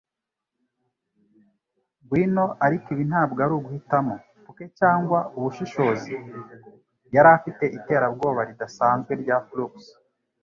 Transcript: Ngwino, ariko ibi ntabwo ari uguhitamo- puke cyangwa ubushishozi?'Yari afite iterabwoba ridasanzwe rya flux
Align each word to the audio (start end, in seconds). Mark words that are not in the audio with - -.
Ngwino, 2.03 2.45
ariko 2.65 2.87
ibi 2.93 3.03
ntabwo 3.11 3.39
ari 3.45 3.53
uguhitamo- 3.59 4.15
puke 4.43 4.65
cyangwa 4.79 5.19
ubushishozi?'Yari 5.37 7.29
afite 7.37 7.63
iterabwoba 7.77 8.39
ridasanzwe 8.49 9.11
rya 9.21 9.37
flux 9.47 9.73